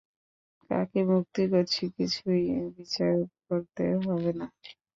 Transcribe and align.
কাকে 0.69 0.99
ভক্তি 1.09 1.43
করছি 1.51 1.83
কিছুই 1.95 2.43
বিচার 2.77 3.13
করতে 3.45 3.83
হবে 4.05 4.31
না? 4.39 4.45